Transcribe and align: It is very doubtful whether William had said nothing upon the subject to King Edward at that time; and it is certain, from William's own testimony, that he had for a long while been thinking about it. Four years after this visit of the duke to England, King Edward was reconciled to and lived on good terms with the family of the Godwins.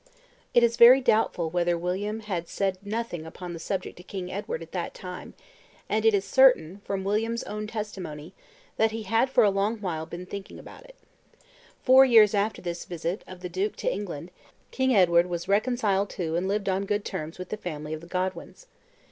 It 0.55 0.63
is 0.63 0.77
very 0.77 0.99
doubtful 0.99 1.51
whether 1.51 1.77
William 1.77 2.21
had 2.21 2.47
said 2.47 2.79
nothing 2.81 3.23
upon 3.23 3.53
the 3.53 3.59
subject 3.59 3.97
to 3.97 4.01
King 4.03 4.31
Edward 4.31 4.63
at 4.63 4.71
that 4.71 4.95
time; 4.95 5.35
and 5.87 6.03
it 6.07 6.15
is 6.15 6.25
certain, 6.25 6.81
from 6.83 7.03
William's 7.03 7.43
own 7.43 7.67
testimony, 7.67 8.33
that 8.77 8.89
he 8.89 9.03
had 9.03 9.29
for 9.29 9.43
a 9.43 9.51
long 9.51 9.77
while 9.77 10.07
been 10.07 10.25
thinking 10.25 10.57
about 10.57 10.85
it. 10.85 10.95
Four 11.83 12.03
years 12.03 12.33
after 12.33 12.63
this 12.63 12.83
visit 12.85 13.23
of 13.27 13.41
the 13.41 13.47
duke 13.49 13.75
to 13.75 13.93
England, 13.93 14.31
King 14.71 14.95
Edward 14.95 15.27
was 15.27 15.47
reconciled 15.47 16.09
to 16.17 16.35
and 16.35 16.47
lived 16.47 16.67
on 16.67 16.87
good 16.87 17.05
terms 17.05 17.37
with 17.37 17.49
the 17.49 17.55
family 17.55 17.93
of 17.93 18.01
the 18.01 18.07
Godwins. 18.07 18.65